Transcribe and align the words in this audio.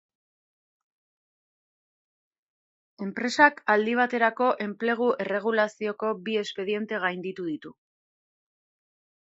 Enpresak 3.07 3.61
aldi 3.73 3.95
baterako 4.01 4.47
enplegu 4.67 5.11
erregulazioko 5.27 6.13
bi 6.29 6.39
espediente 6.45 7.03
gainditu 7.09 7.51
ditu. 7.53 7.77